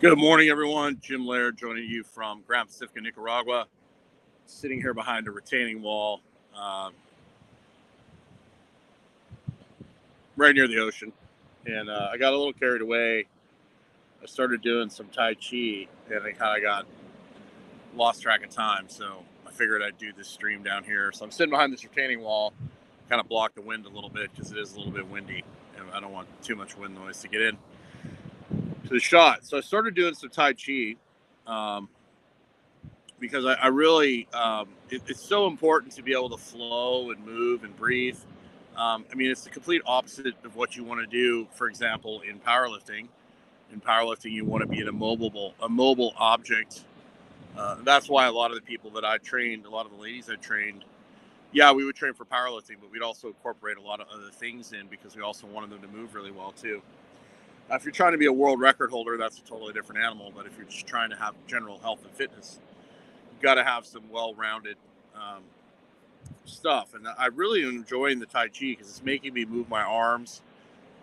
[0.00, 0.98] Good morning, everyone.
[1.02, 3.66] Jim Laird joining you from Gran Pacifica, Nicaragua.
[4.46, 6.22] Sitting here behind a retaining wall,
[6.58, 6.88] uh,
[10.38, 11.12] right near the ocean,
[11.66, 13.26] and uh, I got a little carried away.
[14.22, 16.86] I started doing some Tai Chi, and I kind of got
[17.94, 18.88] lost track of time.
[18.88, 21.12] So I figured I'd do this stream down here.
[21.12, 22.54] So I'm sitting behind this retaining wall,
[23.10, 25.44] kind of block the wind a little bit because it is a little bit windy,
[25.76, 27.58] and I don't want too much wind noise to get in
[28.90, 29.46] to the shot.
[29.46, 30.96] So I started doing some Tai Chi
[31.46, 31.88] um,
[33.18, 37.24] because I, I really, um, it, it's so important to be able to flow and
[37.24, 38.18] move and breathe.
[38.76, 42.22] Um, I mean, it's the complete opposite of what you want to do, for example,
[42.28, 43.08] in powerlifting.
[43.72, 46.84] In powerlifting, you want to be an immobile, a mobile object.
[47.56, 49.98] Uh, that's why a lot of the people that I trained, a lot of the
[49.98, 50.84] ladies I trained,
[51.52, 54.72] yeah, we would train for powerlifting, but we'd also incorporate a lot of other things
[54.72, 56.82] in because we also wanted them to move really well too.
[57.70, 60.32] Uh, if you're trying to be a world record holder, that's a totally different animal.
[60.34, 62.58] But if you're just trying to have general health and fitness,
[63.30, 64.76] you've got to have some well-rounded
[65.14, 65.42] um,
[66.46, 66.94] stuff.
[66.94, 70.42] And I really enjoying the Tai Chi because it's making me move my arms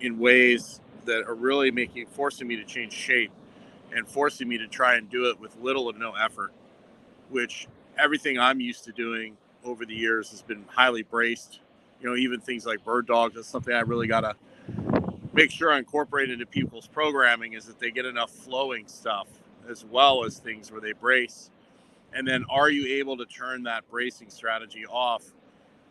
[0.00, 3.32] in ways that are really making forcing me to change shape
[3.94, 6.52] and forcing me to try and do it with little or no effort.
[7.30, 7.68] Which
[7.98, 11.60] everything I'm used to doing over the years has been highly braced.
[12.02, 13.34] You know, even things like bird dogs.
[13.36, 14.34] That's something I really got to
[15.32, 19.28] make sure I incorporate into people's programming is that they get enough flowing stuff
[19.68, 21.50] as well as things where they brace.
[22.12, 25.22] And then are you able to turn that bracing strategy off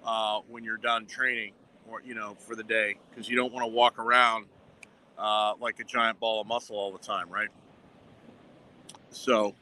[0.03, 1.53] uh, when you're done training
[1.89, 2.97] or, you know, for the day?
[3.09, 4.47] Because you don't want to walk around
[5.17, 7.49] uh, like a giant ball of muscle all the time, right?
[9.11, 9.55] So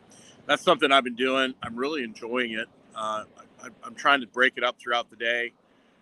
[0.48, 1.54] that's something I've been doing.
[1.62, 2.68] I'm really enjoying it.
[2.96, 3.26] Uh,
[3.64, 5.54] I, I'm trying to break it up throughout the day.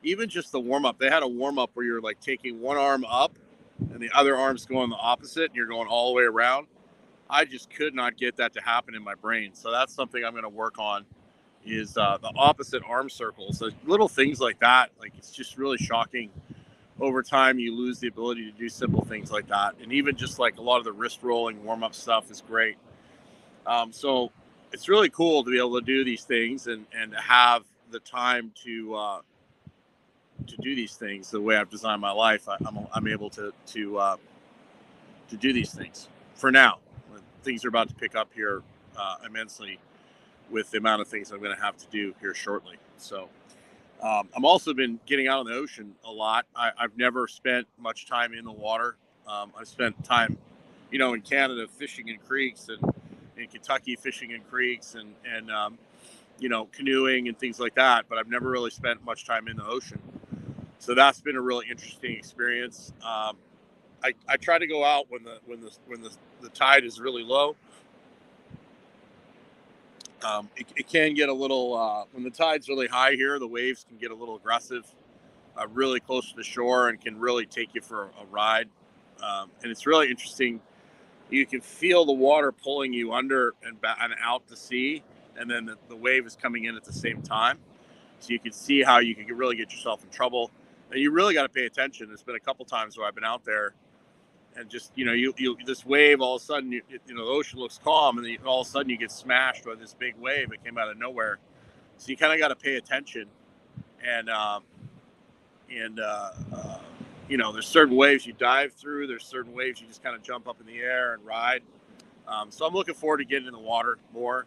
[0.04, 2.78] Even just the warm up, they had a warm up where you're like taking one
[2.78, 3.34] arm up
[3.80, 6.68] and the other arm's going the opposite and you're going all the way around.
[7.30, 9.54] I just could not get that to happen in my brain.
[9.54, 11.06] So that's something I'm going to work on
[11.66, 13.58] is uh, the opposite arm circles.
[13.58, 16.30] So little things like that, like it's just really shocking.
[17.00, 19.76] Over time, you lose the ability to do simple things like that.
[19.82, 22.78] And even just like a lot of the wrist rolling warm up stuff is great.
[23.66, 24.32] Um, so
[24.72, 28.00] it's really cool to be able to do these things and, and to have the
[28.00, 29.22] time to uh,
[30.48, 33.30] to do these things the way I've designed my life, I, am I'm, I'm able
[33.32, 34.18] to to uh,
[35.30, 36.80] to do these things for now.
[37.44, 38.64] Things are about to pick up here
[38.98, 39.80] uh, immensely
[40.50, 42.78] with the amount of things I'm going to have to do here shortly.
[42.98, 43.30] So
[44.02, 46.46] um, I'm also been getting out on the ocean a lot.
[46.56, 48.96] I, have never spent much time in the water.
[49.28, 50.38] Um, I've spent time,
[50.92, 52.80] you know, in Canada fishing in creeks and
[53.38, 55.78] in Kentucky fishing in creeks and and um,
[56.40, 58.06] you know canoeing and things like that.
[58.08, 60.00] But I've never really spent much time in the ocean
[60.80, 62.94] so that's been a really interesting experience.
[63.04, 63.38] Um,
[64.04, 67.00] I, I try to go out when the when the when the, the tide is
[67.00, 67.56] really low.
[70.24, 73.38] Um, it, it, can get a little uh, when the tide's really high here.
[73.40, 74.86] The waves can get a little aggressive,
[75.58, 78.70] uh, really close to the shore, and can really take you for a, a ride.
[79.24, 80.62] Um, and it's really interesting.
[81.30, 85.04] You can feel the water pulling you under and, and out to sea,
[85.38, 87.58] and then the, the wave is coming in at the same time.
[88.20, 90.52] So you can see how you can really get yourself in trouble
[90.96, 92.08] and you really got to pay attention.
[92.08, 93.74] There's been a couple times where I've been out there,
[94.56, 97.26] and just you know, you, you this wave all of a sudden, you, you know,
[97.26, 99.94] the ocean looks calm, and then all of a sudden you get smashed by this
[99.94, 101.40] big wave that came out of nowhere.
[101.98, 103.28] So you kind of got to pay attention,
[104.02, 104.64] and um,
[105.70, 106.78] and uh, uh,
[107.28, 109.08] you know, there's certain waves you dive through.
[109.08, 111.62] There's certain waves you just kind of jump up in the air and ride.
[112.26, 114.46] Um, so I'm looking forward to getting in the water more.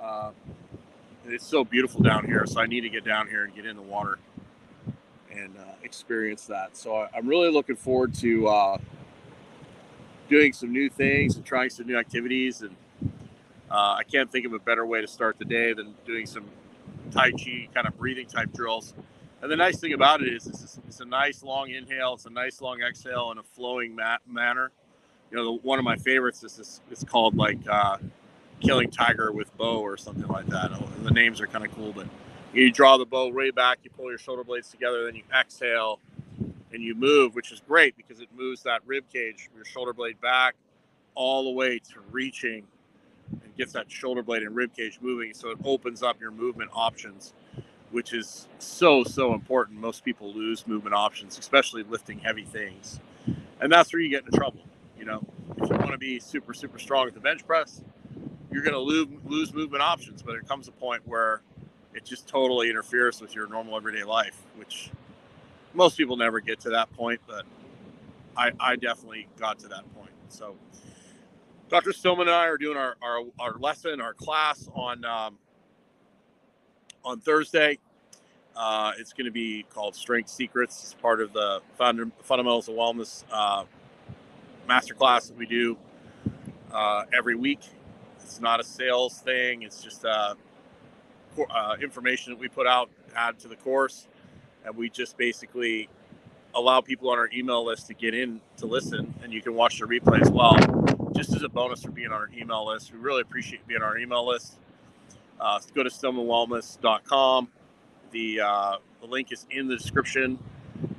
[0.00, 0.30] Uh,
[1.26, 3.74] it's so beautiful down here, so I need to get down here and get in
[3.74, 4.18] the water
[5.34, 6.76] and uh, experience that.
[6.76, 8.78] So I, am really looking forward to uh,
[10.28, 12.62] doing some new things and trying some new activities.
[12.62, 12.74] And
[13.70, 16.44] uh, I can't think of a better way to start the day than doing some
[17.10, 18.94] Tai Chi kind of breathing type drills.
[19.42, 22.30] And the nice thing about it is it's, it's a nice long inhale, it's a
[22.30, 24.70] nice long exhale in a flowing mat- manner.
[25.30, 27.96] You know, the, one of my favorites is this, it's called like uh,
[28.60, 30.70] Killing Tiger with Bow or something like that.
[31.02, 32.06] The names are kind of cool, but
[32.52, 36.00] you draw the bow way back, you pull your shoulder blades together, then you exhale
[36.72, 40.20] and you move, which is great because it moves that rib cage, your shoulder blade
[40.20, 40.54] back
[41.14, 42.64] all the way to reaching
[43.30, 45.34] and gets that shoulder blade and rib cage moving.
[45.34, 47.34] So it opens up your movement options,
[47.90, 49.78] which is so, so important.
[49.78, 53.00] Most people lose movement options, especially lifting heavy things.
[53.60, 54.60] And that's where you get into trouble.
[54.98, 55.22] You know,
[55.58, 57.82] if you want to be super, super strong at the bench press,
[58.50, 60.22] you're going to lose, lose movement options.
[60.22, 61.42] But there comes a point where
[61.94, 64.90] it just totally interferes with your normal everyday life, which
[65.74, 67.44] most people never get to that point, but
[68.36, 70.12] I, I definitely got to that point.
[70.28, 70.56] So
[71.70, 71.92] Dr.
[71.92, 75.38] Stillman and I are doing our, our, our lesson, our class on um,
[77.04, 77.78] on Thursday.
[78.56, 80.82] Uh, it's going to be called Strength Secrets.
[80.84, 83.64] It's part of the Fund- Fundamentals of Wellness uh,
[84.68, 85.78] masterclass that we do
[86.72, 87.60] uh, every week.
[88.22, 89.62] It's not a sales thing.
[89.62, 90.49] It's just uh, co-
[91.50, 94.08] uh, information that we put out, add to the course,
[94.64, 95.88] and we just basically
[96.54, 99.78] allow people on our email list to get in to listen, and you can watch
[99.78, 100.56] the replay as well.
[101.14, 103.88] Just as a bonus for being on our email list, we really appreciate being on
[103.88, 104.58] our email list.
[105.38, 107.48] Uh, go to stillmanwellness.com.
[108.10, 110.38] The uh, the link is in the description,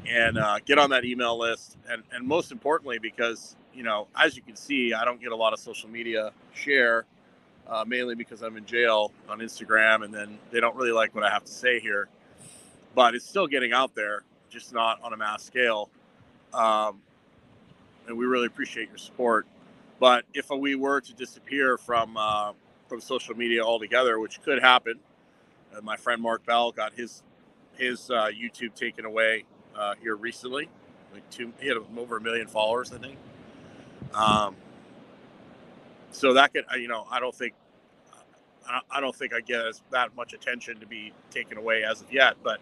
[0.07, 1.77] and uh, get on that email list.
[1.89, 5.35] And and most importantly, because you know, as you can see, I don't get a
[5.35, 7.05] lot of social media share,
[7.67, 11.23] uh, mainly because I'm in jail on Instagram, and then they don't really like what
[11.23, 12.09] I have to say here.
[12.95, 15.89] But it's still getting out there, just not on a mass scale.
[16.53, 16.99] Um,
[18.07, 19.47] and we really appreciate your support.
[19.99, 22.53] But if we were to disappear from uh,
[22.87, 24.99] from social media altogether, which could happen,
[25.75, 27.23] uh, my friend Mark Bell got his
[27.77, 30.69] his uh, YouTube taken away uh, here recently.
[31.13, 33.17] Like two, he had over a million followers, I think.
[34.13, 34.55] Um,
[36.11, 37.53] so that could, you know, I don't think,
[38.67, 42.01] I- I don't think I get as that much attention to be taken away as
[42.01, 42.35] of yet.
[42.43, 42.59] But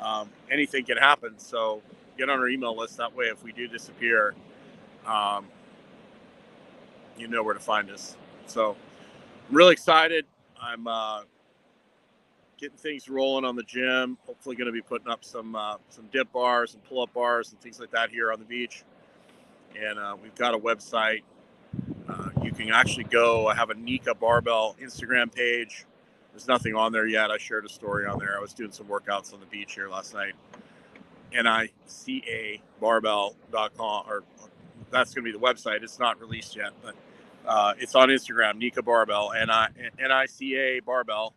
[0.00, 1.38] um, anything can happen.
[1.38, 1.82] So
[2.18, 2.96] get on our email list.
[2.98, 4.34] That way, if we do disappear,
[5.06, 5.46] um,
[7.18, 8.16] you know where to find us.
[8.46, 8.76] So
[9.34, 10.26] I'm really excited.
[10.60, 11.22] I'm uh,
[12.58, 14.18] getting things rolling on the gym.
[14.26, 17.52] Hopefully, going to be putting up some uh, some dip bars and pull up bars
[17.52, 18.84] and things like that here on the beach.
[19.80, 21.22] And uh, we've got a website.
[22.58, 23.46] You can actually go.
[23.46, 25.86] I have a Nica Barbell Instagram page.
[26.32, 27.30] There's nothing on there yet.
[27.30, 28.36] I shared a story on there.
[28.36, 30.34] I was doing some workouts on the beach here last night.
[31.32, 34.22] N-I-C-A barbell.com or
[34.90, 35.82] that's going to be the website.
[35.82, 36.94] It's not released yet, but
[37.46, 41.32] uh, it's on Instagram, Nica Barbell, N-I- N-I-C-A Barbell.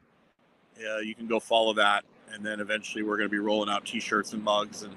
[0.77, 2.03] Uh, you can go follow that.
[2.33, 4.93] And then eventually we're going to be rolling out t-shirts and mugs and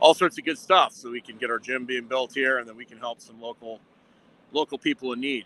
[0.00, 2.68] all sorts of good stuff so we can get our gym being built here and
[2.68, 3.78] then we can help some local
[4.54, 5.44] local people in need.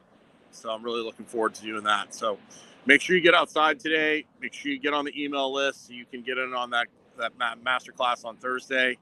[0.50, 2.14] So I'm really looking forward to doing that.
[2.14, 2.38] So
[2.86, 4.24] make sure you get outside today.
[4.40, 6.86] Make sure you get on the email list so you can get in on that
[7.18, 7.32] that
[7.64, 8.96] master class on Thursday,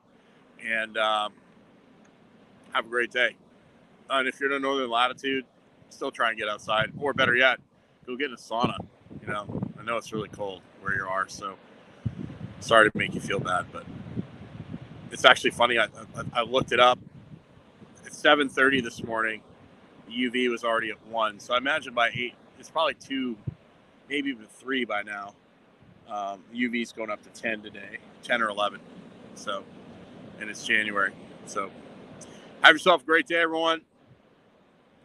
[0.64, 1.34] and um,
[2.72, 3.36] have a great day.
[4.08, 5.44] And if you're in a northern latitude,
[5.90, 7.58] still try and get outside, or better yet,
[8.06, 8.78] go get in a sauna.
[9.20, 11.56] You know, I know it's really cold where you are, so
[12.60, 13.84] sorry to make you feel bad, but
[15.10, 15.78] it's actually funny.
[15.78, 16.98] I, I, I looked it up.
[18.04, 19.42] It's 7:30 this morning.
[20.10, 23.36] UV was already at one, so I imagine by eight, it's probably two,
[24.08, 25.34] maybe even three by now.
[26.08, 28.80] Um, UV is going up to 10 today, 10 or 11.
[29.34, 29.64] So,
[30.40, 31.12] and it's January.
[31.46, 31.70] So,
[32.62, 33.82] have yourself a great day, everyone.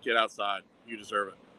[0.03, 0.61] Get outside.
[0.87, 1.50] You deserve it.